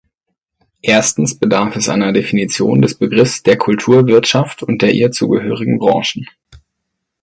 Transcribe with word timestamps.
Erstens 0.81 1.37
bedarf 1.37 1.75
es 1.75 1.87
einer 1.87 2.11
Definition 2.11 2.81
des 2.81 2.95
Begriffs 2.97 3.43
der 3.43 3.55
Kulturwirtschaft 3.59 4.63
und 4.63 4.81
der 4.81 4.93
ihr 4.95 5.11
zugehörigen 5.11 5.77
Branchen. 5.77 6.25